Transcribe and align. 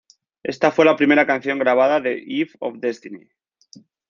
Esta 0.41 0.71
fue 0.71 0.83
la 0.85 0.95
primera 0.95 1.27
canción 1.27 1.59
grabada 1.59 1.99
de 2.01 2.17
Eve 2.25 2.49
of 2.57 2.79
Destiny. 2.79 3.29